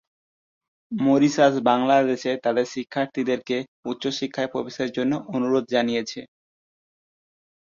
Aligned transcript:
Mauritius 0.91 1.53
বাংলাদেশে 1.69 2.31
তাদের 2.43 2.65
শিক্ষার্থীদেরকে 2.73 3.57
উচ্চশিক্ষায় 3.85 4.51
প্রবেশের 4.53 4.89
জন্য 4.97 5.13
অনুরোধ 5.35 5.65
জানিয়েছে। 5.75 6.19